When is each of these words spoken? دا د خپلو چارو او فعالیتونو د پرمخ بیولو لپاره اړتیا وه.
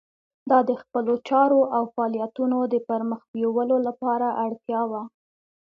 دا 0.49 0.59
د 0.69 0.71
خپلو 0.81 1.13
چارو 1.29 1.59
او 1.75 1.83
فعالیتونو 1.93 2.57
د 2.73 2.75
پرمخ 2.87 3.21
بیولو 3.33 3.77
لپاره 3.87 4.27
اړتیا 4.45 4.81
وه. 4.91 5.01